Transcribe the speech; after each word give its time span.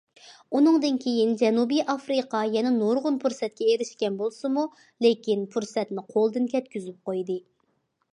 ئۇنىڭدىن 0.59 0.95
كېيىن 1.01 1.33
جەنۇبىي 1.41 1.81
ئافرىقا 1.93 2.41
يەنە 2.55 2.71
نۇرغۇن 2.77 3.19
پۇرسەتكە 3.23 3.67
ئېرىشكەن 3.73 4.17
بولسىمۇ، 4.21 4.63
لېكىن 5.07 5.45
پۇرسەتنى 5.57 6.05
قولدىن 6.15 6.49
كەتكۈزۈپ 6.55 6.99
قويدى. 7.11 7.37